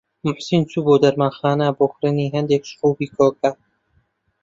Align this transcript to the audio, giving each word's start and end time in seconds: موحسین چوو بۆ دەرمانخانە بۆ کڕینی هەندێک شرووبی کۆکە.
موحسین 0.23 0.61
چوو 0.71 0.85
بۆ 0.85 0.95
دەرمانخانە 1.03 1.67
بۆ 1.77 1.85
کڕینی 1.93 2.33
هەندێک 2.35 2.63
شرووبی 2.69 3.07
کۆکە. 3.15 3.51